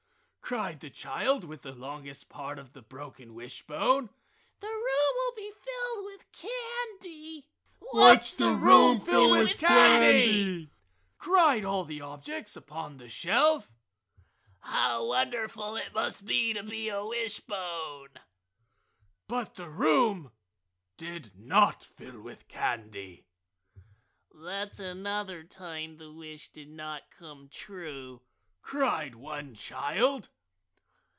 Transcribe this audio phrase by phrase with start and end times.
[0.51, 4.09] cried the child with the longest part of the broken wishbone,
[4.59, 7.47] "The room will be filled with candy!"
[7.93, 10.69] "Watch the room fill with candy!"
[11.17, 13.71] cried all the objects upon the shelf.
[14.59, 18.09] "How wonderful it must be to be a wishbone!"
[19.29, 20.33] But the room
[20.97, 23.25] did not fill with candy.
[24.33, 28.21] "That's another time the wish did not come true!"
[28.61, 30.27] cried one child.